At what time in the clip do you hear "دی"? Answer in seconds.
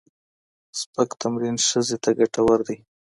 2.67-2.77